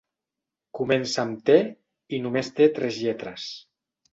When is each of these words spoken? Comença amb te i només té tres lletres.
Comença 0.79 1.19
amb 1.23 1.45
te 1.51 1.57
i 2.19 2.23
només 2.27 2.53
té 2.61 2.71
tres 2.79 2.99
lletres. 3.05 3.47